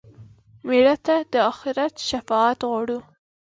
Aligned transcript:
مړه 0.65 0.95
ته 1.05 1.15
د 1.33 1.33
آخرت 1.51 1.93
شفاعت 2.09 2.59
غواړو 2.69 2.99